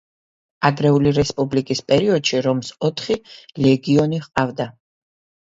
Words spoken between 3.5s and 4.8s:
ლეგიონი ჰყავდა.